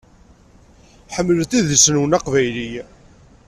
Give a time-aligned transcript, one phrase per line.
[1.15, 2.71] Ḥemmlet idles-nwen aqbayli.